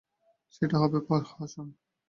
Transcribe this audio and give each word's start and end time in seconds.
সেটা 0.53 0.75
হবে 0.77 0.97
প্রহসন। 1.07 1.67